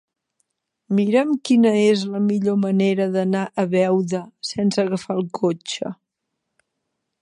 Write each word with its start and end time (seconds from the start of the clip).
Mira'm 0.99 1.33
quina 1.49 1.73
és 1.81 2.07
la 2.15 2.23
millor 2.31 2.59
manera 2.63 3.09
d'anar 3.19 3.45
a 3.65 3.69
Beuda 3.77 4.25
sense 4.53 4.85
agafar 4.89 5.23
el 5.23 5.27
cotxe. 5.45 5.97